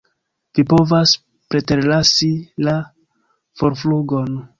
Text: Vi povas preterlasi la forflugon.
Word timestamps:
Vi 0.59 0.63
povas 0.69 1.11
preterlasi 1.53 2.31
la 2.69 2.73
forflugon. 3.63 4.33